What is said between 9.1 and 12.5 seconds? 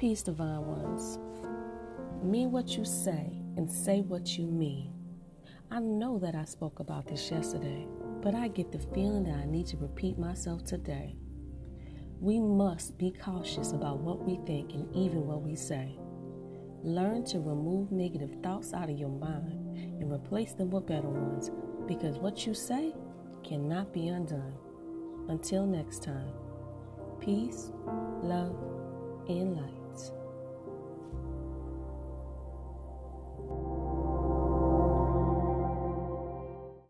that I need to repeat myself today. We